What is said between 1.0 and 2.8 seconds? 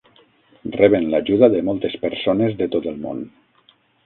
l"ajuda de moltes persones de